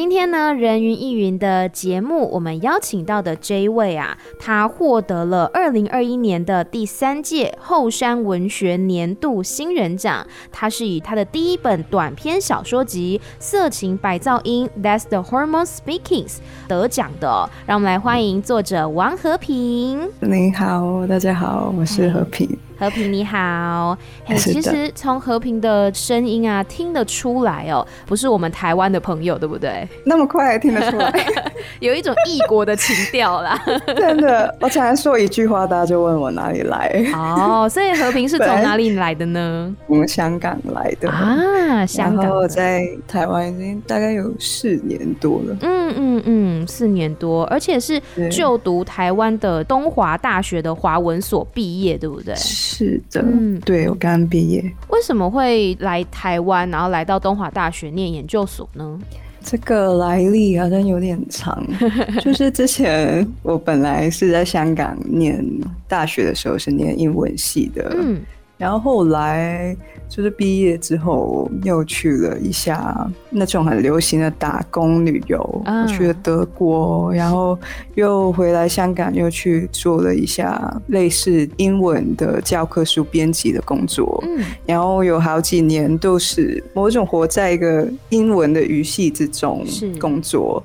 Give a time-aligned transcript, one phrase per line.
[0.00, 10.26] 今天呢，人云亦云的节目，我们邀请到的这一位啊，他获得了二零二一年的第三届后山文学年度新人奖。
[10.50, 17.50] 他是以他的第一本短篇小说集《色情白噪音》（That's the Hormone Speakings） 得奖的。
[17.66, 20.10] 让我们来欢迎作者王和平。
[20.20, 22.48] 你好，大家好，我是和平。
[22.78, 23.94] 和平你好，
[24.24, 29.86] 嘿，其实从和平的声音啊听得出来哦，不是我们台湾的朋友，对不对？
[30.04, 31.12] 那么快听得出来，
[31.80, 33.60] 有一种异国的情调啦。
[33.96, 37.04] 真的，我常常说一句话，大家就问我哪里来。
[37.14, 39.74] 哦，所以和平是从哪里来的呢？
[39.86, 42.30] 我们香港来的啊，香港。
[42.30, 45.56] 我在台湾已经大概有四年多了。
[45.60, 52.34] 嗯嗯嗯，四年多，而且是就读台湾的东华大学的华文所毕业，对不对？
[52.36, 54.62] 是的，嗯，对，我刚毕业。
[54.88, 58.98] 为什么会来台湾，然后来到东华大学念研究所呢？
[59.42, 61.66] 这个来历好像有点长，
[62.22, 65.44] 就是之前我本来是在香港念
[65.88, 68.20] 大学的时候是念英文系的，嗯。
[68.60, 69.74] 然后后来
[70.06, 77.58] 就是毕业之后，又去了一下那种很流行的打工旅游，嗯、去了德国，然后
[77.94, 84.22] 又回来香港，又去做了一下类似英文的教科书编辑的工作。
[84.26, 89.64] 嗯，然后有好几年都是某种活在一个英文的语系之中
[89.98, 90.62] 工作。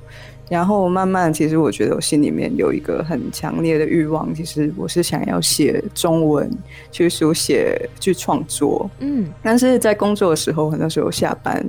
[0.49, 6.49] 然后慢慢，其实我觉得我心里面有一个很强烈的欲望，其实我是想要写中文，
[6.91, 8.89] 去书写、去创作。
[8.99, 11.65] 嗯，但是在工作的时候，很多时候下班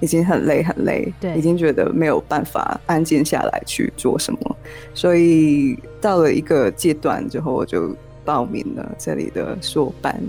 [0.00, 4.56] 已经很累很累，对，已经觉得没有办法安静下来去做什么，
[4.94, 7.96] 所以到了一个阶段之后，我就。
[8.30, 10.22] 报名了这里的硕班，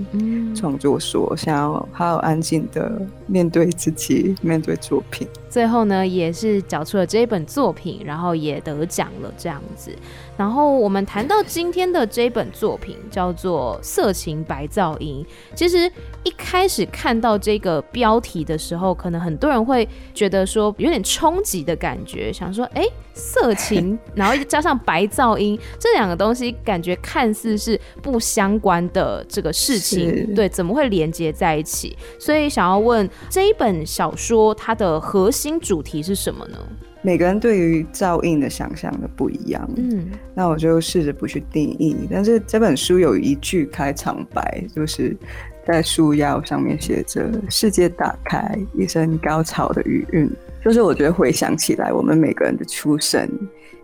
[0.55, 5.27] 创作所，想要好好安静的面对自己，面对作品。
[5.47, 9.91] 最后呢，也是找出了这一本作品，然后也得奖了，这样子。
[10.37, 15.23] 然后我们谈到今天的这本作品叫做《色情白噪音》，
[15.55, 15.91] 其实
[16.23, 22.83] 一开始看到这个标题的时候，可能很多人会觉得说有点冲击的感觉，想说，哎，
[23.13, 31.95] 色情，然后加上白噪音这两个东西，感觉看似是不相关的这个事情，对，怎么会连接在一起？
[32.17, 36.57] 所以想要问这一本小说它的核心主题是什么呢？
[37.01, 41.95] 每个人对于噪音的想象都不一样，嗯，那我就试着不去定义。
[42.11, 45.17] 但是这本书有一句开场白，就是
[45.65, 50.29] 在树腰上面写着“世界打开，一声高潮的余韵”，
[50.63, 53.27] 就是我觉得回想起来，我们每个人的出生。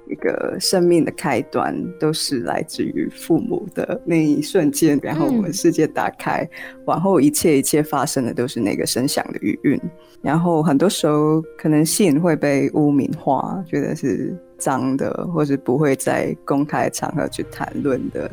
[0.09, 6.47] 一个生命的开端都是来自于父母的那一瞬间，然后我们世界打开，
[6.85, 9.79] 往后一切一切发生的都是那个声响的余韵。
[10.21, 18.29] 然后很多时候可能信会被污名化，觉得是脏的，或是不会在公开场合去谈论的。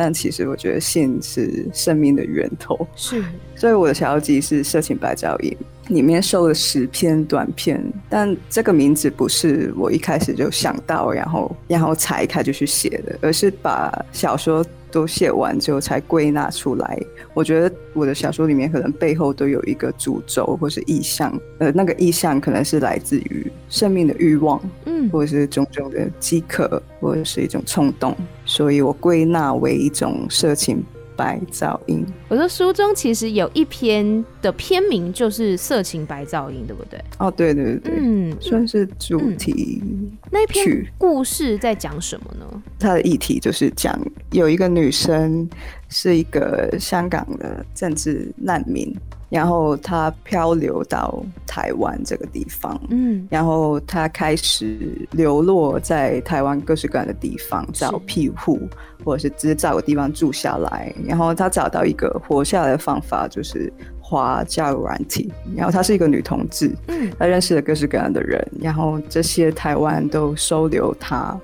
[0.00, 3.20] 但其实我觉得性是生命的源头，是。
[3.56, 5.56] 所以我的小说集是色情白噪音。
[5.88, 16.98] 里面收了十篇短篇，但这个名字不是我一开始就想到，然后然后才开就去写的，而是把小说都写完之后才归纳出来。
[17.34, 30.82] 我觉得我的小说里面可能背后都有一个主轴或是意象，呃，那个意象可能是来自于生命的欲望，嗯，或者是种种的饥渴，或者是一种冲动，所以我归纳为一种色情。
[31.18, 32.06] 白噪音。
[32.28, 37.02] 我说书中其实有一篇的篇名就是色情白噪音，对不对？
[37.18, 39.82] 哦，对对对，嗯，算是主题。
[39.82, 42.62] 嗯、那篇故事在讲什么呢？
[42.78, 43.98] 它的议题就是讲
[44.30, 45.50] 有一个女生
[45.88, 48.94] 是一个香港的政治难民。
[49.30, 58.58] 然后他漂流到台湾这个地方，嗯，然后他开始流落在台湾各式各样的地方找庇护，
[59.04, 60.92] 或者是直接找个地方住下来。
[61.06, 63.70] 然后他找到一个活下来的方法，就是
[64.00, 65.30] 花交友软体。
[65.54, 71.38] 然后她是一个女同志，嗯，她认识了各式各样的人，然后这些台湾都收留她，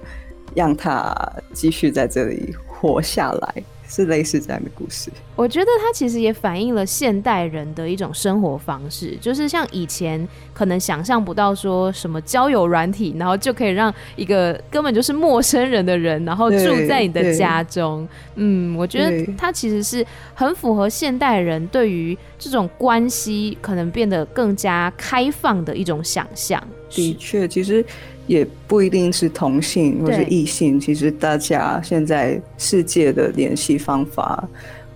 [0.55, 1.15] 让她
[1.53, 3.63] 继续在这里活下来。
[3.87, 5.11] 是类似这样的故事。
[5.37, 18.09] 我觉得它其实也反映了现代人的一种生活方式，就是像以前可能想象不到说什么交友软体，然后就可以让一个根本就是陌生人的人，然后住在你的家中。
[18.37, 26.63] 嗯，我觉得它其实是很符合现代人对于这种关系可能变得更加开放的一种想象。
[26.91, 27.85] 的确，其实。
[28.27, 34.49] 也不一定是同性或是异性，其实大家现在世界的联系方法，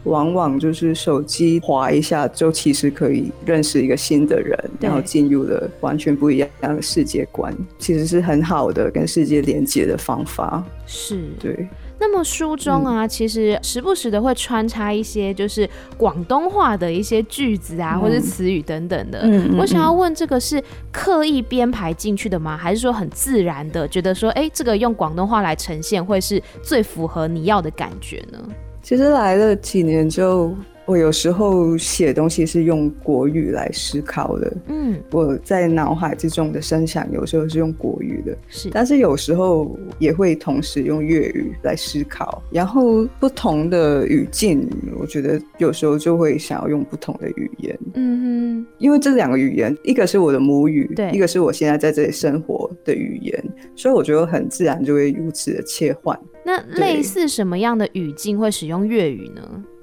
[0.04, 10.64] 往往就是手机滑一下，就其实可以认识一个新的人，然后进入了完全不一样的世界观，其实是很好的跟世界连接的方法。
[10.86, 11.68] 是，对。
[12.00, 19.18] 那么书中啊，嗯、其实时不时的会穿插一些就是广东话的一些句子啊，嗯、或者词语等等的。
[19.24, 20.62] 嗯，我想要问，这个是
[20.92, 22.56] 刻意编排进去的吗？
[22.56, 28.38] 还是说很自然的，觉得说，哎、欸，这个用广东话来呈现，会是最符合你要的感觉呢？
[28.82, 30.54] 其实来了几年之后。
[30.88, 44.66] 我有时候写东西是用国语来思考的，嗯，我在脑海之中的声响有时候是用国语的，是，但是有时候也会同时用粤语来思考，然后不同的语境，
[44.98, 53.44] 我觉得有时候就会想要用不同的语言，嗯哼，因为这两个语言，一个是我的母语，对，一个是我现在在这里生活的语言，
[53.76, 56.18] 所以我觉得很自然就会如此的切换。
[56.48, 59.42] 那类似什么样的语境会使用粤语呢？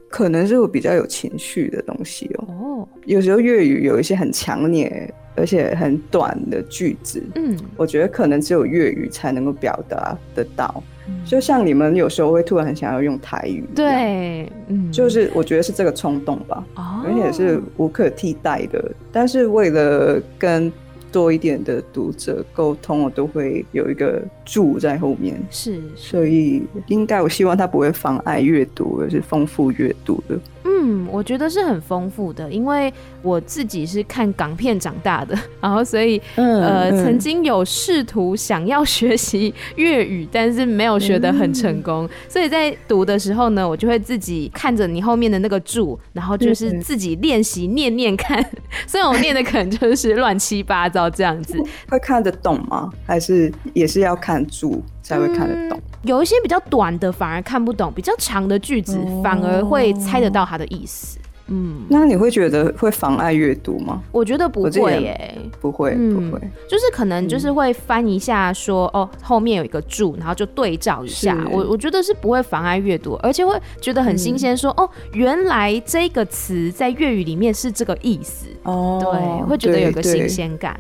[0.09, 2.47] 可能是我比较有情绪的东西哦。
[2.47, 10.81] 哦，有时候粤语有一些很强烈而且很短的句子，嗯，我觉得可能只有粤语才能够表达得到。
[11.07, 18.91] 嗯，就像你们有时候会突然很想要用台语，对，嗯，就是我觉得是这个冲动吧，哦，而且是无可替代的。
[19.11, 20.71] 但是为了跟
[21.15, 30.37] 多一点的读者沟通，我都会有一个注在后面，是，所以应该我希望它不会妨碍阅读，而是丰富阅读的。
[30.65, 30.74] 嗯，
[31.11, 32.91] 我觉得是很丰富的，因为
[33.21, 48.43] 我自己是看港片长大的，然后所以、嗯、呃、嗯、曾经有试图想要学习粤语，但是没有学得很成功，嗯、所以在读的时候呢，我就会自己看着你后面的那个注，然后就是自己练习念念看，
[48.87, 51.57] 虽然我念的可能就是乱七八糟这样子，
[51.89, 52.91] 会看得懂吗？
[53.05, 54.83] 还是也是要看注？
[55.05, 61.19] 才会看得懂，嗯，有一些比较短的反而看不懂，比较长的句子反而会猜得到它的意思。
[61.47, 64.01] 嗯，那你会觉得会妨碍阅读吗？
[64.11, 71.37] 我觉得不会耶，不会，不会，就是可能就是会翻一下说，说哦，后面有一个注，然后就对照一下。
[71.51, 78.47] 我我觉得是不会妨碍阅读，而且会觉得很新鲜，说哦，原来这个词在粤语里面是这个意思。
[78.63, 80.79] 哦，对，会觉得有个新鲜感。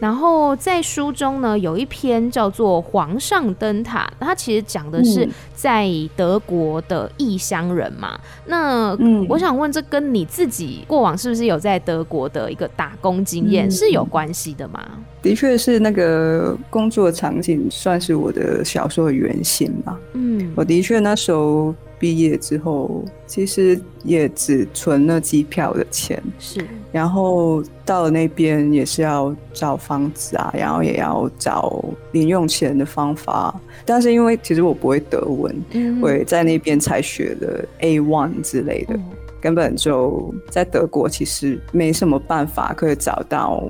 [0.00, 8.18] 然后在书中呢，有一篇叫做《皇上灯塔》，它其实讲的是在德国的异乡人嘛。
[8.46, 8.96] 那
[9.28, 14.82] 我想问，这跟你自己过往是不是有在德国的一个打工经验是有关系的吗？
[15.22, 19.98] 的确是那个工作场景算是我的小说的原型吧。
[20.14, 21.74] 嗯，我的确那时候。
[22.00, 26.58] 毕业之后，其实也只存了机票的钱，是，
[26.90, 33.54] 然后到了那边也是要找房子啊，然后也要找零用钱的方法。
[33.84, 39.04] 但是因为其实我不会德文，嗯，我也在那边才学的 A one 之类的，嗯，
[39.38, 43.62] 根本就在德国其实没什么办法可以找到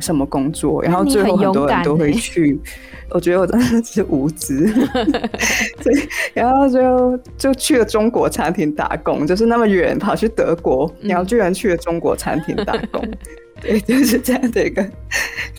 [0.00, 2.58] 什么工作，然后最后很多人都会去。
[3.12, 4.72] 我觉得我真的是无知，
[5.82, 13.04] 对，然后就就去了中国餐厅打工，就是那么远跑去德国，然后居然去了中国餐厅打工，
[13.60, 14.88] 对，就是这样的一个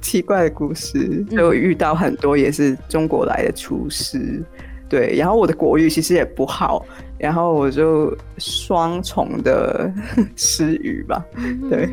[0.02, 1.26] 奇怪的故事。
[1.30, 4.42] 就遇到很多也是中国来的厨师，
[4.88, 6.86] 对，然后我的国语其实也不好，
[7.18, 9.92] 然后我就双重的
[10.38, 11.22] 失语吧，
[11.70, 11.90] 对。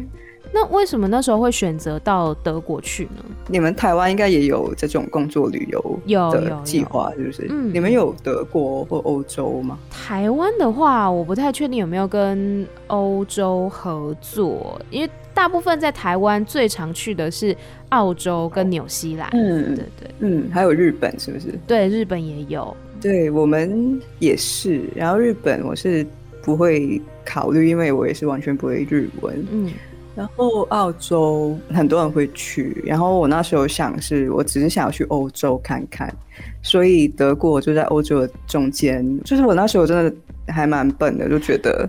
[0.52, 3.24] 那为什么那时候会选择到德国去呢？
[3.48, 6.00] 你们台湾应该也有这种工作旅游
[6.32, 7.46] 的计划，是不是？
[7.50, 9.78] 嗯，你们有德国或欧洲吗？
[9.90, 17.56] 台湾的话，我不太确定有没有跟欧洲合作，因为大部分在台湾最常去的是
[17.90, 19.28] 澳洲跟纽西兰。
[19.32, 21.58] 嗯，对对，嗯，还有日本，是不是？
[21.66, 22.74] 对，日本也有。
[23.00, 24.82] 对，我们也是。
[24.94, 26.04] 然后日本我是
[26.42, 29.46] 不会考虑，因为我也是完全不会日文。
[29.52, 29.70] 嗯。
[30.18, 36.12] 然后澳洲很多人会去，然后我那时候想是，我只是想要去欧洲看看，
[36.60, 39.22] 所以德国就在欧洲的中间。
[39.22, 40.12] 就是我那时候真的
[40.52, 41.88] 还蛮笨的，就觉得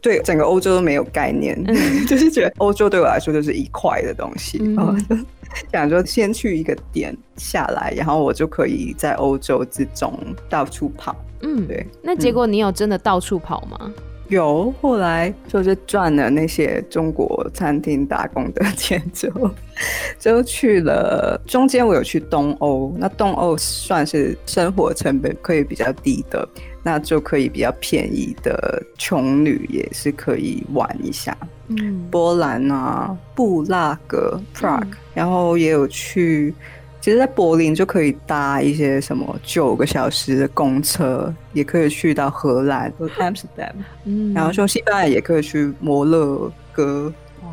[0.00, 1.74] 对整个欧洲都没有概念，嗯、
[2.06, 4.60] 就是觉得欧洲对我来说就是一块的东西。
[4.62, 5.26] 嗯
[5.72, 10.12] 想说先去一个点下来，然后我就可以在欧洲之中
[10.48, 11.16] 到处跑。
[11.40, 11.86] 嗯，对。
[12.02, 13.78] 那结果你有真的到处跑吗？
[13.80, 13.94] 嗯、
[14.28, 19.50] 有，后来就是赚了那些中国餐厅打工的钱之后，
[20.18, 21.40] 就去了。
[21.46, 26.48] 中间我有去东欧，那东欧算是生活成本可以比较低的。
[26.82, 36.54] 那就可以比较便宜的穷旅也是可以玩一下，嗯，波兰啊，布拉格 （Prague），嗯，然后也有去，
[37.06, 42.92] 其实，在柏林就可以搭一些什么九个小时的公车，也可以去到荷兰。
[42.98, 43.74] （Amsterdam），
[44.06, 47.12] 嗯， 然后说西班牙也可以去摩洛哥，
[47.44, 47.46] 哦，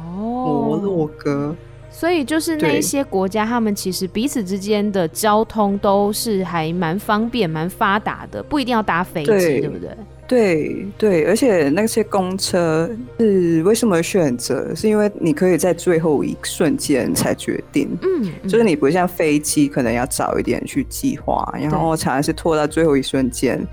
[0.65, 1.55] 摩洛哥。
[1.91, 9.89] 所以就是那一些国家，他们其实彼此之间的交通都是还蛮方便、蛮发达的，不一定要搭飞机，对，对不对？
[10.33, 14.73] 对对，而且那些公车是为什么选择？
[14.73, 23.63] 是因为你可以在最后一瞬间才决定，嗯，嗯，就是你不像飞机，可能要早一点去计划，然后常常是拖到最后一瞬间，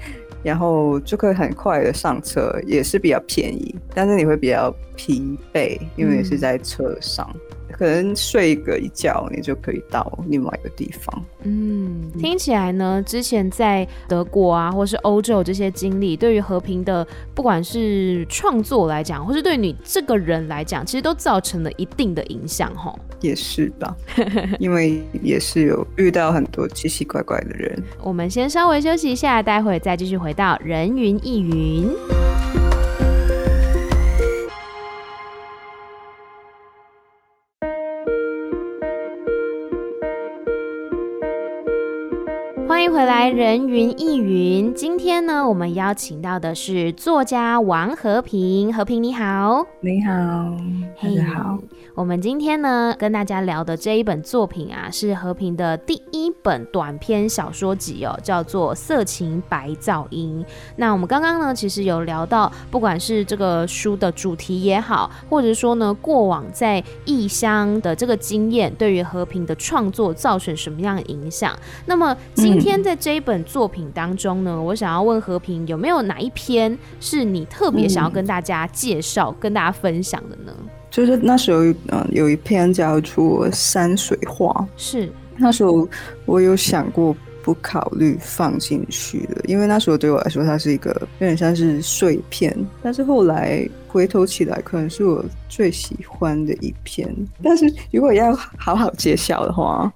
[0.43, 7.27] 然后就可以很快的上车，也是比较便宜，但是你会比较疲惫，因为是在车上。
[7.35, 7.41] 嗯
[7.73, 11.25] 可能睡个一觉，你就可以到另外一个地方。
[11.43, 22.99] 嗯，听起来呢，之前在德国啊，或是欧洲这些经历，对于和平的不管是创作来讲，或是对你这个人来讲，其实都造成了一定的影响，吼。
[23.21, 23.95] 也是吧，
[24.59, 27.83] 因为也是有遇到很多奇奇怪怪的人。
[28.03, 31.91] 我们先稍微休息一下，待会再继续回到人云亦云。
[42.93, 44.75] 回来，人云亦云。
[44.75, 48.75] 今天呢，我们邀请到的是作家王和平。
[48.75, 50.13] 和平你好，你好，
[51.01, 51.57] 大家好。
[51.95, 60.45] 我们今天呢，跟大家聊的这一本作品啊，是和平的第一本短篇小说集哦，叫做《色情白噪音》。
[60.77, 71.57] 那我们刚刚呢，其实有聊到，不管是这个书的主题也好，或者说呢，过往在异乡的这个经验，对于和平的创作造成什么样的影响？
[71.87, 72.80] 那么今天。
[72.83, 80.53] 在这一本作品当中呢，我想要问和平有没有哪一篇是你特别想要跟大家介绍、嗯、跟大家分享的呢？
[80.91, 84.47] 就是那时候，嗯，有一篇叫做《山水画》，
[84.77, 85.89] 是那时候
[86.27, 92.55] 我有想过不考虑放进去的，因为那时候对我来说，它是一个有点像是碎片。
[92.83, 97.09] 但是后来回头起来，可能是我最喜欢的一篇。
[97.43, 99.91] 但是如果要好好介绍的话，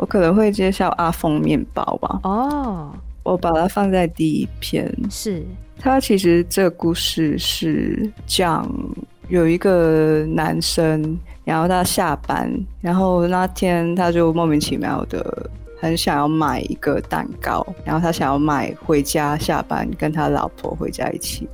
[0.00, 2.20] 我可能会介绍阿峰面包吧。
[2.22, 2.90] 哦
[3.22, 3.34] ，oh.
[3.34, 4.90] 我把它放在第一篇。
[5.10, 5.44] 是，
[5.78, 8.66] 它其实这个故事是讲
[9.28, 21.46] 有一个男生，然后他下班，然后那天他就莫名其妙的很想要买一个蛋糕，然后他想要买回家下班跟他老婆回家一起。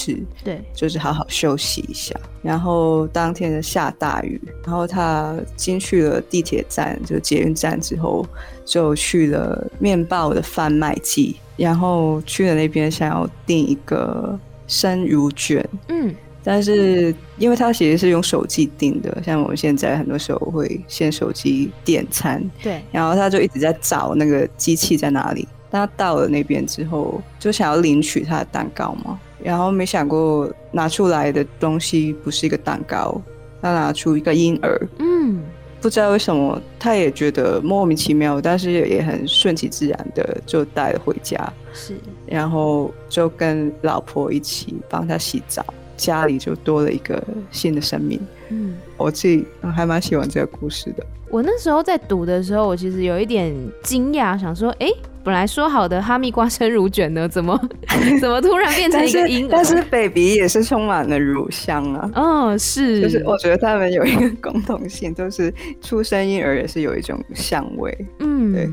[0.00, 2.14] 吃，对，就是好好休息一下。
[2.42, 8.24] 然后当天的下大雨，然后他进去了地铁站，就捷运站之后，
[8.64, 15.66] 就去了面包的贩卖机，然后去了那边想要订一个生乳卷。
[15.88, 25.46] 嗯，但是因为他其实是用手机订的，像我们现在很多时候会先手机点餐，对，然后他就一直在找那个机器在哪里。
[25.70, 29.20] 当他到了那边之后，就想要领取他的蛋糕嘛。
[29.42, 33.20] 然后没想过拿出来的东西不是一个蛋糕，
[33.60, 34.88] 他拿出一个婴儿。
[34.98, 35.42] 嗯，
[35.80, 41.52] 不知道为什么，他也觉得莫名其妙，但是也很顺其自然的就带了回家。
[41.72, 41.94] 是，
[42.26, 45.64] 然后就跟老婆一起帮他洗澡，
[45.96, 48.20] 家里就多了一个新的生命。
[48.48, 51.04] 嗯，我自己还蛮喜欢这个故事的。
[51.28, 54.88] 我那时候在读的时候，我其实有一点惊讶，想说，哎。
[55.22, 57.28] 本来说好的哈密瓜生乳卷呢？
[57.28, 57.54] 怎么
[58.22, 59.50] 怎么突然变成一个婴儿？
[59.52, 62.10] 但是 baby 也是充满了乳香啊。
[62.14, 65.52] 哦，是，就是我觉得他们有一个共同性，就是
[65.82, 67.94] 出生婴儿也是有一种香味。
[68.20, 68.66] 嗯，对。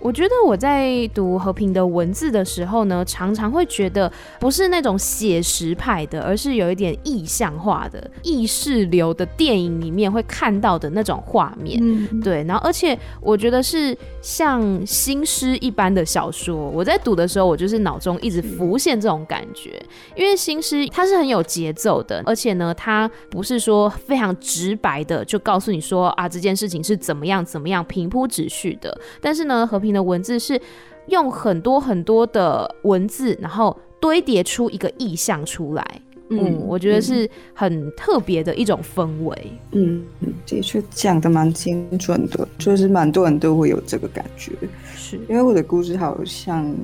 [0.00, 11.78] 我觉得我在读和平的文字的时候呢，常常会觉得不是那种写实派的，而是有一点意象化的意识流的电影里面会看到的那种画面。
[11.82, 13.96] 嗯、对，然后而且我觉得是
[14.28, 16.54] 像新诗一般的小说。
[16.68, 19.82] 我在读的时候，我就是脑中一直浮现这种感觉，
[20.14, 29.88] 因为新诗它是很有节奏的，而且呢，它不是说非常直白的就告诉你说啊这件事情是怎么样怎么样平铺直叙的，但是呢，和平。
[29.88, 30.60] 的文字是
[31.06, 36.02] 用很多很多的文字，然后堆叠出一个意象出来。
[36.30, 39.52] 嗯，嗯，我觉得是很特别的一种氛围。
[39.72, 40.04] 嗯，
[40.46, 44.52] 的确讲的蛮精准的，就是蛮多人都会有这个感觉。
[44.94, 46.74] 是因为我的故事好像，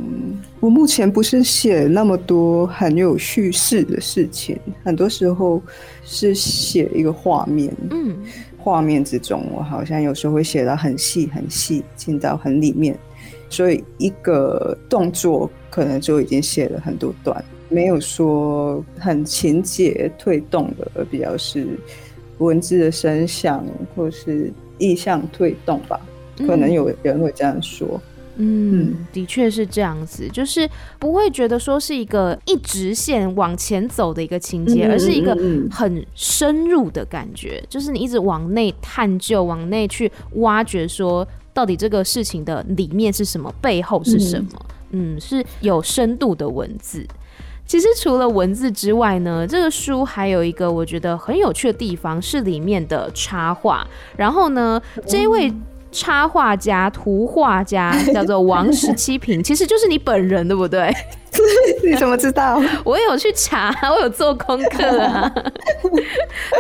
[0.61, 5.61] 我目前不是写那么多很有叙事的事情，很多时候
[6.05, 7.75] 是写一个画面。
[7.91, 8.17] 嗯，
[8.57, 12.99] 画面之中，我好像有时候会写到很细很细，进到很里面，
[13.51, 17.45] 所以一个动作可能就已经写了很多段。
[17.75, 21.67] 没有说很情节推动的，而比较是
[22.39, 26.01] 文字的声响或是意象推动吧。
[26.39, 28.01] 可能有人会这样说。
[28.37, 35.37] 嗯，嗯，的确是这样子，就是不会觉得说是一个一直线往前走的一个情节，嗯，而是一个
[35.71, 44.67] 很深入的感觉，就是你一直往内探究，往内去挖掘，说到底这个事情的里面是什么，背后是什么。
[44.91, 47.07] 嗯，嗯，是有深度的文字。
[47.67, 53.87] 其实除了文字之外呢，这个书还有一个我觉得很有趣的地方是里面的插画。
[54.17, 55.53] 然后呢，这一位
[55.91, 60.93] 插画家、图画家 叫做王十七平，其实就是你本人，对不对？
[61.83, 62.61] 你怎么知道？
[62.85, 65.33] 我有去查，我有做功课啊。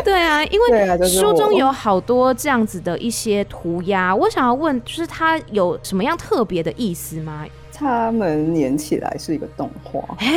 [0.05, 7.45] 对啊，因为书中有好多这样子的一些涂鸦，我想要问，就是它有什么样特别的意思吗？
[7.75, 10.01] 他们连起来是一个动画。
[10.21, 10.31] 欸，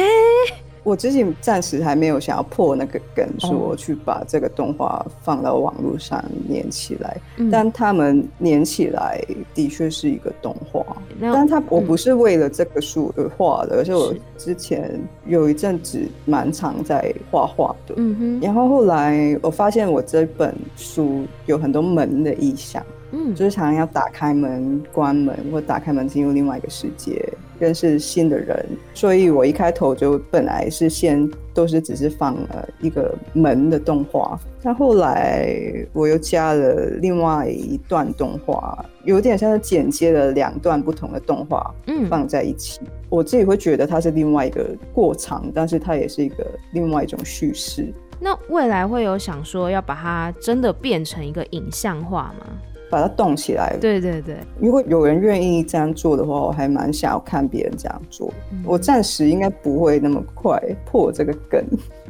[0.87, 7.17] 我之前暂时还没有想要破那个梗，说去把这个动画放到网络上连起来。
[7.35, 7.51] 嗯。
[7.51, 9.21] 但他们连起来
[9.53, 10.85] 的确是一个动画，
[11.19, 17.93] 但他我不是为了这个书而画的，而是我之前有一阵子蛮常在画画的。
[17.97, 18.39] 嗯哼。
[18.41, 22.81] 然后后来我发现我这本书有很多门的意象。
[23.11, 27.25] 嗯，就是常常要打开门、关门，或打开门进入另外一个世界，
[27.59, 28.65] 认识新的人。
[28.93, 35.57] 所以我一开头就本来是先都是只是放了一个门的动画，但后来
[35.93, 42.79] 我又加了另外一段动画，有点像是剪接了两段不同的动画，嗯，放在一起。
[42.83, 42.87] 嗯。
[43.09, 47.93] 我自己会觉得它是另外一个过场，但是它也是一个另外一种叙事。
[48.19, 52.47] 那未来会有想说要把它真的变成一个影像化吗？
[52.89, 53.75] 把它动起来。
[53.79, 58.33] 对对对，如果有人愿意这样做的话，我还蛮想要看别人这样做。
[58.51, 61.63] 嗯、我暂时应该不会那么快破这个梗。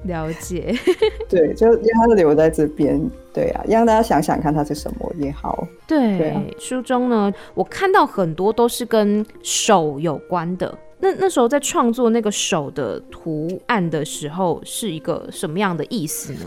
[0.03, 0.74] 了解。
[1.27, 3.01] 对，就让它留在这边。
[3.34, 5.68] 对啊，让大家想想看它是什么也好。
[5.85, 10.75] 对，书中呢，我看到很多都是跟手有关的。
[11.00, 16.40] 那那时候在创作那个手的图案的时候，是一个什么样的意思呢？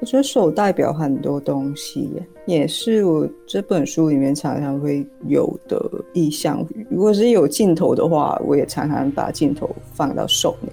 [0.00, 2.08] 我觉得手代表很多东西，
[2.46, 5.78] 也是我这本书里面常常会有的
[6.12, 6.64] 意象。
[6.88, 10.70] 如果是有镜头的话，我也常常把镜头放到手那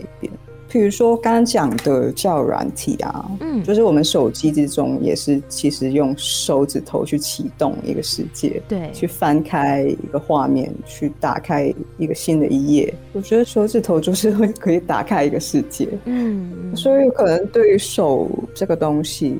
[0.76, 0.86] 边。
[0.86, 12.94] 比如说刚刚讲的叫软体啊，嗯，就是我们手机之中也是其实用手指头去启动一个世界，对，去翻开一个画面，去打开一个新的一页。
[13.14, 19.36] 我觉得手指头就是会可以打开一个世界，嗯，所以可能对于手这个东西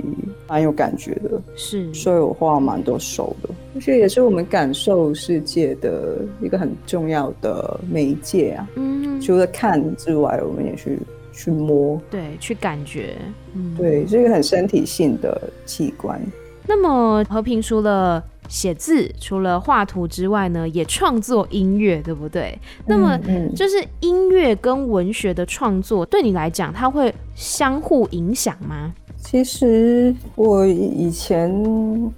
[0.48, 10.98] 蛮有感觉的，是，所以我画蛮多手的，而且也是我们感受世界的一个很重要的媒介啊，嗯，除了看之外，我们也去。
[11.36, 13.18] 去摸，对，去感觉，
[13.54, 16.20] 嗯，对，是一个很身体性的器官。
[16.68, 22.58] 那么和平除了写字、除了画图之外呢，也创作音乐，对不对？
[22.80, 23.20] 嗯，那么，
[23.56, 28.94] 就是音乐跟文学的创作，对你来讲，它会相互影响吗？
[29.26, 31.52] 其实我以前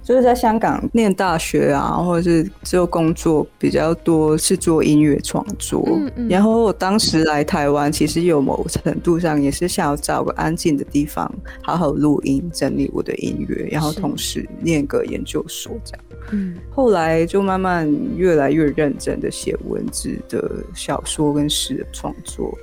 [0.02, 5.82] 就是在香港念大学啊，或者是就工作比较多，是做音乐创作。
[5.86, 6.28] 嗯嗯。
[6.28, 16.04] 然后我当时来台湾，其实有某程度上也是想要找个安静的地方，好好录音、整理我的音乐，然后同时念个研究所这样。
[16.32, 16.56] 嗯。
[16.70, 22.56] 后来就慢慢越来越认真的写文字的小说跟诗的创作。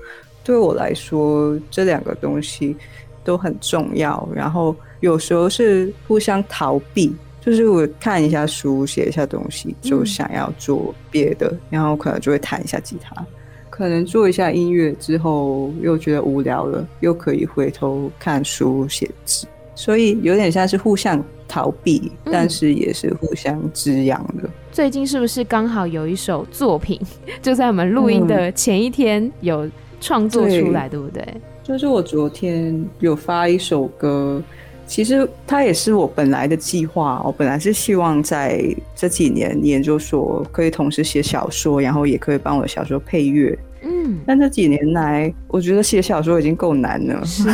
[0.43, 2.77] 对我来说，这两个东西。
[3.25, 13.25] 都很重要，然后有时候是互相逃避，就是我看一下书，写一下东西，就想要做别的，嗯，然后可能就会弹一下吉他，
[13.69, 24.49] 可能做一下音乐之后又觉得无聊了，又可以回头看书写字，所以有点像是互相逃避，但是也是互相滋养的。
[24.71, 26.99] 最近是不是刚好有一首作品，
[27.41, 31.41] 就在我们录音的前一天有创作出来，嗯，对不对？
[31.65, 34.39] 就是我昨天有发一首歌，
[34.85, 37.19] 其实它也是我本来的计划。
[37.25, 38.63] 我本来是希望在
[38.95, 43.57] 这几年研究所可以同时写小说，然后也可以帮我的小说配乐。
[43.81, 47.49] 嗯，嗯，但这几年来，我觉得写小说已经够难了，是，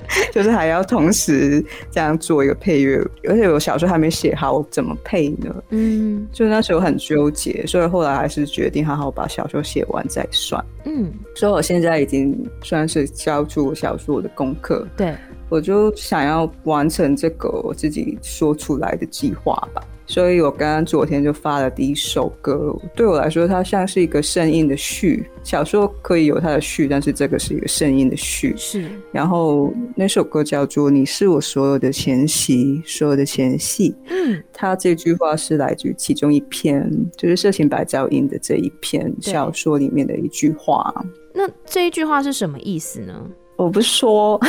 [0.32, 5.54] 就是还要同时这样做一个配乐，而且我小说还没写好，我怎么配呢？
[5.70, 10.64] 嗯，就那时候很纠结，所以后来还是决定好好把小说写完再算。
[10.84, 14.86] 嗯，所以我现在已经算是交出小说的功课。
[14.96, 15.14] 对，
[15.48, 19.82] 我就想要完成这个我自己说出来的计划吧。
[20.06, 25.26] 所以我刚刚昨天就发了第一首歌，对我来说，它像是一个声音的序。
[25.42, 28.54] 小说可以有它的序，但是这个是一个声音的序。
[28.56, 28.84] 是。
[29.10, 33.90] 然后那首歌叫做《你是我所有的前夕，所有的前戏》。
[34.10, 34.42] 嗯。
[34.52, 40.94] 它这句话是来自于其中一篇，就是色情白噪音的这一篇小说里面的一句话。
[41.32, 43.14] 那这一句话是什么意思呢？
[43.56, 44.40] 我不说，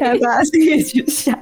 [0.00, 1.38] 让大家自己去想。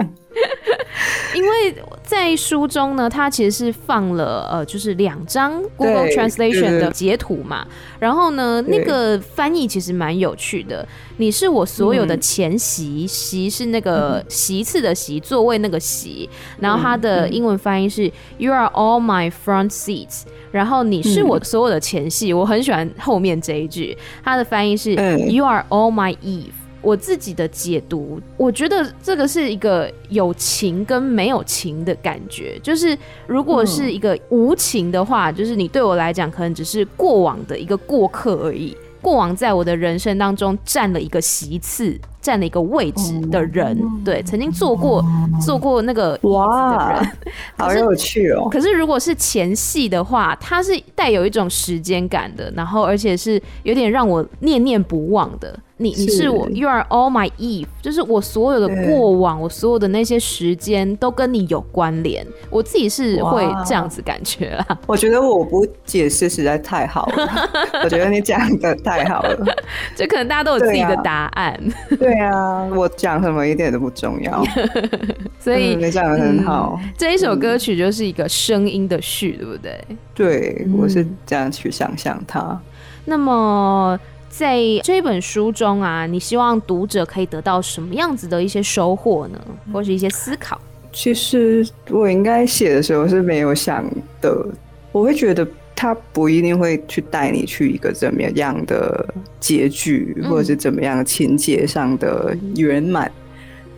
[1.34, 7.66] 因为在书中呢，它其实是放了呃，就是两张 Google Translation 的截图嘛。
[7.98, 10.86] 然后呢，那个翻译其实蛮有趣的。
[11.18, 16.28] 你是我所有的前席，席是那个席次的席，座位那个席。
[16.60, 20.22] 然后它的英文翻译是 You are all my front seats。
[20.50, 23.96] 然后你是我所有的前戏，我很喜欢后面这一句。
[24.24, 26.52] 它的翻译是 You are all my Eve。
[26.80, 32.58] 我自己的解读，我觉得这个是一个有情跟没有情的感觉。
[32.62, 38.76] 就是如果是一个无情的话，就是你对我来讲可能只是过往的一个过客而已。
[39.00, 41.98] 过往在我的人生当中占了一个席次。
[42.20, 45.02] 占了一个位置的人，对，曾经做过
[45.40, 47.00] 做过那个哇，
[47.56, 48.48] 好有趣哦。
[48.50, 55.58] 可是如果是前戏的话，它是带有一种时间感的，然后而且是有点让我念念不忘的。
[55.80, 62.26] 你你是我，You are all my Eve，就是我所有的过往，我所有的那些时间都跟你有关联。
[62.50, 64.78] 我自己是会这样子感觉啦。
[64.88, 67.48] 我觉得我不解释实在太好了，
[67.84, 69.56] 我觉得你讲的太好了，
[69.94, 71.56] 就可能大家都有自己的答案。
[71.96, 74.42] 对啊，我讲什么一点都不重要，
[75.38, 76.90] 所以你讲的很好、嗯。
[76.98, 79.80] 这一首歌曲就是一个声音的序，对不对？
[80.12, 82.40] 对，我是这样去想象它。
[82.40, 82.60] 嗯、
[83.04, 83.98] 那么。
[84.28, 89.38] 在这本书中啊，你希望读者可以得到什么样子的一些收获呢？
[89.72, 90.60] 或是一些思考？
[90.92, 93.84] 其实我应该写的时候是没有想
[94.20, 94.46] 的，
[94.92, 103.06] 我会觉得他不一定会去带你去一个怎么样的结局，或者是怎么样的情节上的圆满。
[103.06, 103.12] 嗯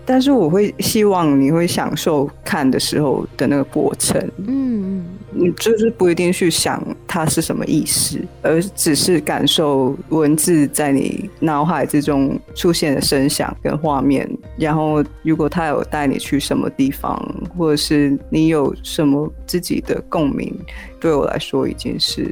[0.06, 14.28] 但是我会希望你会享受看的时候的那个过程，嗯嗯，你就是不一定去想它是什么意思，而只是感受文字在你脑海之中出现的声响跟画面。
[14.58, 17.18] 然后，如果他有带你去什么地方，
[17.56, 20.54] 或者是你有什么自己的共鸣，
[20.98, 22.28] 对我来说已经是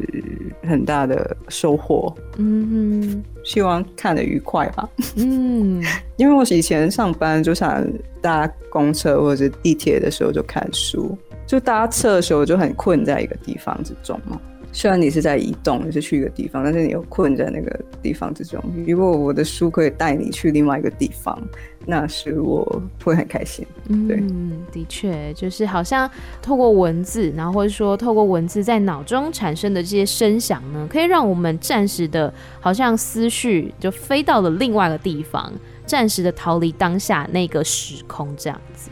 [0.63, 2.15] 很大的收获。
[2.37, 3.23] 嗯。
[3.45, 4.87] 希望看得愉快吧。
[5.17, 5.83] 嗯，
[6.19, 7.83] 因为我以前上班就想
[8.21, 11.17] 搭公车或者地铁的时候就看书，
[11.49, 14.39] 就搭车的时候就很困在一个地方之中嘛。
[14.71, 18.63] 虽然你是在移动，你是去一个地方，但是你又困在那个地方之中。
[18.87, 21.41] 如果我的书可以带你去另外一个地方，
[21.87, 23.67] 那是我会很开心。
[24.07, 26.09] 对，嗯，的确，就是好像
[26.43, 35.51] 透过文字，然后或者说透过文字在脑中产生的这些声响呢，可以让我们暂时的，好像思绪就飞到了另外一个地方，
[35.87, 38.91] 暂时的逃离当下那个时空，这样子。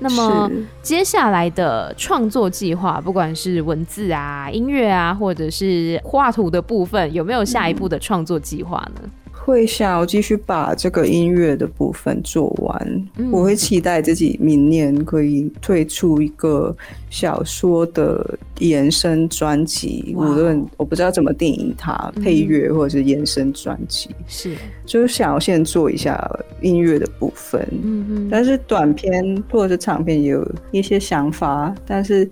[0.00, 0.50] 那么
[0.82, 9.02] 接下来的创作计划，不管是文字啊、音乐啊，或者是画图的部分，有没有下一步的创作计划呢？
[9.02, 16.76] 嗯会想要继续把这个音乐的部分做完，嗯，我会期待自己明年可以推出一个
[17.08, 26.30] 小说的延伸专辑，无论我不知道怎么定义它，配乐或者是延伸专辑，是，就是想要先做一下
[26.60, 32.30] 音乐的部分，嗯嗯，但是短片或者是长片也有一些想法，但是。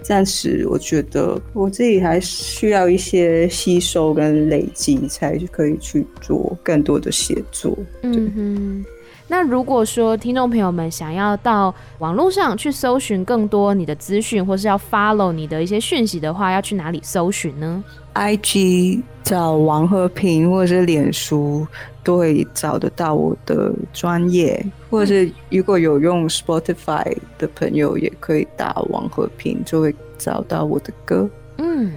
[0.00, 7.76] 暂时我觉得我自己还需要一些吸收跟累积，才可以去做更多的写作。
[8.02, 8.84] 嗯哼。
[9.30, 21.66] 那如果说听众朋友们想要到网络上去搜寻更多你的资讯，或是要 follow 你的一些讯息的话，要去哪里搜寻呢？IG 找王和平，或者是脸书
[22.02, 31.28] 都会找得到我的专业，或者是如果有用 Spotify 的朋友，也可以打王和平，就会找到我的歌。
[31.58, 31.92] 嗯。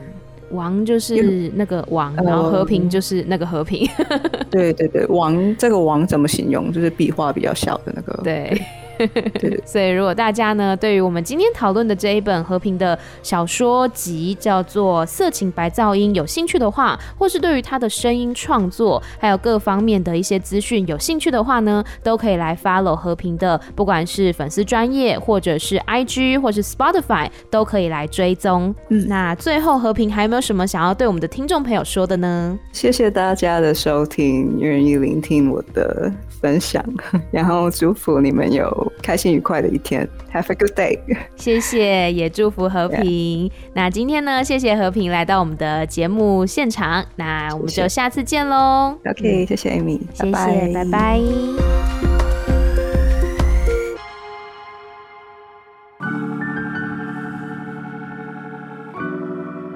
[0.52, 3.88] 王就是那个王，然后和平就是那个和平。
[4.50, 6.72] 对对对，王这个王怎么形容？
[6.72, 8.20] 就是笔画比较小的那个。
[8.24, 8.62] 对，
[9.08, 28.74] 对， 所以如果大家呢，对于我们今天讨论的这一本和平的小说集叫做《色情白噪音》有兴趣的话，或是对于他的声音创作还有各方面的一些资讯有兴趣的话呢，都可以来 follow 和平的，不管是粉丝专业，或者是 IG，或是 Spotify，都可以来追踪。
[28.90, 32.58] 嗯，那最后和平还有没有什么想要对我们的听众朋友说的呢？
[32.72, 36.12] 谢谢大家的收听，愿意聆听我的
[36.42, 36.84] 分享，
[37.32, 40.08] 然后祝福你们有开心愉快的一天。
[40.34, 41.00] Have a good day。
[41.36, 43.48] 谢谢， 也祝福和平。
[43.48, 43.52] Yeah.
[43.74, 48.98] 那今天呢，谢谢和平来到我们的节目现场，那我们就下次见喽。
[49.06, 52.11] OK，谢谢 Amy，谢谢，拜拜。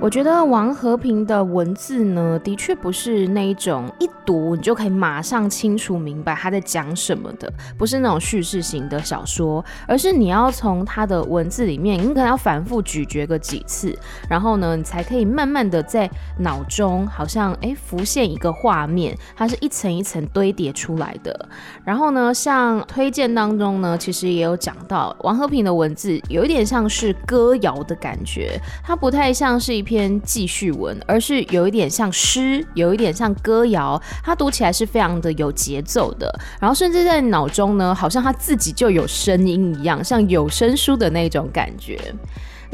[0.06, 13.98] 我觉得王和平的文字呢，的确不是那一种一读你就可以马上清楚明白他在讲什么的，不是那种叙事型的小说，而是你要从他的文字里面，你可能要反复咀嚼个几次，
[14.30, 21.50] 然后呢，你才可以慢慢的在脑中好像哎浮现一个画面，它是一层一层堆叠出来的。
[21.84, 29.95] 然后呢，像推荐当中呢，其实也有讲到王和平的文字有一点像是歌谣的感觉，它不太像是一篇。
[29.96, 41.98] 篇记叙文，而是有一点像诗，有一点像歌谣，他读起来是非常的有节奏的，然后甚至在脑中呢，好像他自己就有声音一样，像有声书的那种感觉。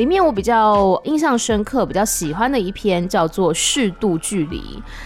[0.02, 4.58] 里面我比较印象深刻、比较喜欢的一篇叫做《适度距离》。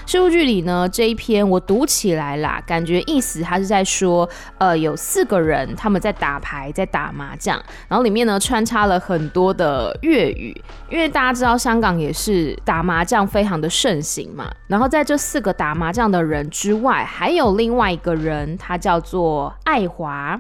[0.10, 10.56] 适度距离呢，这一篇我读起来啦，感觉意思他是在说，呃，有四个人他们在打牌，在打麻将，然后里面呢穿插了很多的粤语，
[10.90, 14.50] 因为大家知道香港也是打麻将非常的盛行嘛。
[14.68, 20.40] 然后在这四个打麻将的人之外，还有另外一个人，他叫做爱华。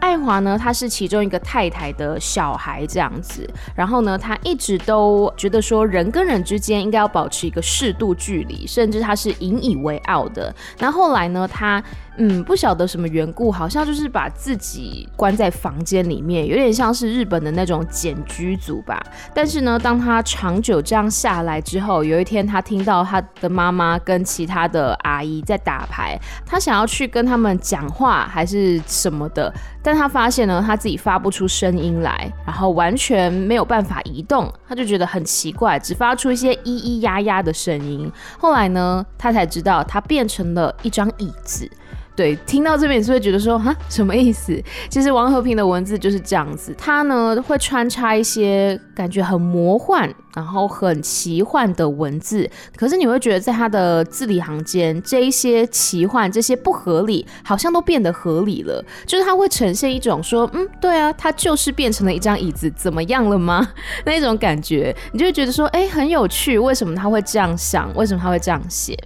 [0.00, 10.54] 爱华呢，他是其中一个太太的小孩这样子，然后呢，他一直都觉得说人跟人之间应该要保持一个适度距离，甚至他是引以为傲的。
[10.78, 11.82] 那后来呢，他。
[12.18, 19.04] 嗯，不晓得什么缘故，好像就是把自己关在房间里面，有点像是日本的那种简居族吧。
[19.34, 29.52] 但是呢，当他长久这样下来之后，有一天他听到他的妈妈跟其他的阿姨在打牌，他想要去跟他们讲话还是什么的，
[29.82, 38.10] 但他发现呢，他自己发不出声音来，然后完全没有办法移动，他就觉得很奇怪，只发出一些咿咿呀呀的声音。
[38.38, 41.70] 后来呢，他才知道他变成了一张椅子。
[42.16, 44.58] 对，听到这边你是会觉得说，哈，什么意思？
[44.88, 58.82] 其实王和平的文字就是这样子，他呢会穿插一些感觉很魔幻，然后很奇幻的文字，可是你会觉得在他的字里行间，这一些奇幻、这些不合理，好像都变得合理了。
[59.04, 63.68] 就是他会呈现一种说，嗯，对啊，他就是变成了一张椅子，怎么样了吗？
[64.06, 67.94] 那种感觉，你就会觉得说，哎，很有趣，为什么他会这样想？
[67.94, 68.96] 为什么他会这样写？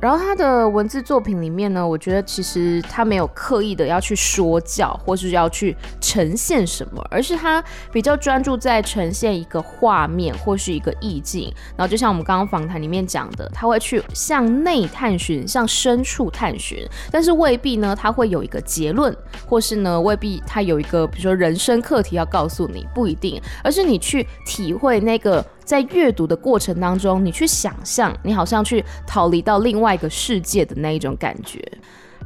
[0.00, 11.52] 然后他的文字作品里面呢，我觉得其实他没有刻意的要去说教，或是要去呈现什么，而是他比较专注在呈现一个画面或是一个意境。
[11.76, 16.78] 然后就像我们刚刚访谈里面讲的，他会去向内探寻，向深处探寻，
[17.10, 19.14] 但是未必呢，他会有一个结论，
[19.46, 25.44] 或是呢，未必他有一个比如说人生课题要告诉你，不一定，而是你去体会那个。
[25.70, 31.64] 在阅读的过程当中，你去想象，你好像去逃离到另外一个世界的那一种感觉。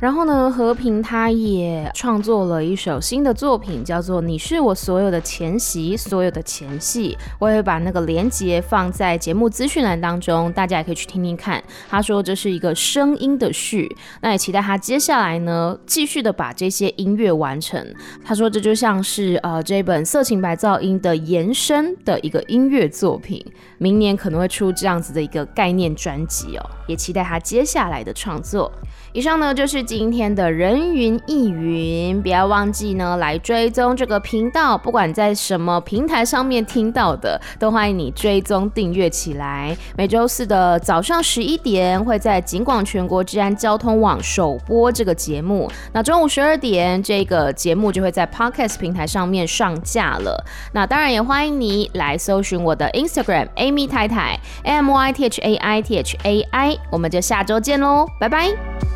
[0.01, 7.17] 然后呢，和平他也创作了一首新的作品，叫做《你是我所有的前夕，所有的前戏》。
[7.39, 11.63] 我也会把那个连接放在节目资讯栏当中，大家也可以去听听看。
[11.89, 17.83] 他说这是一个声音的序，那也期待他接下来呢继续的把这些音乐完成。
[18.23, 23.43] 他说这就像是呃这本《色情白噪音》的延伸的一个音乐作品，
[23.79, 28.71] 明年可能会出这样子的一个概念专辑哦，也期待他接下来的创作。
[29.13, 39.77] 以上呢就是今天的人云亦云，不要忘记呢来追踪这个频道，不管在什么平台上面听到的，都欢迎你追踪订阅起来。
[39.97, 50.45] 每周四的早上十一点会在警广全国治安交通网首播这个节目，那中午十二点这个节目就会在 Podcast 平台上面上架了。
[50.73, 58.94] 那当然也欢迎你来搜寻我的 Instagram Amy 太太 M Y T H A I T H A I，我们就下周见喽，拜拜。